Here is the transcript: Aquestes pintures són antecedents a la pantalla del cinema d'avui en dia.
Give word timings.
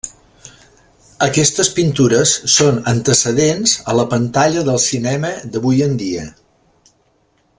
Aquestes 1.25 1.69
pintures 1.79 2.33
són 2.53 2.79
antecedents 2.93 3.75
a 3.93 3.97
la 3.99 4.07
pantalla 4.15 4.67
del 4.71 4.83
cinema 4.89 5.33
d'avui 5.55 5.89
en 5.91 5.97
dia. 6.05 6.27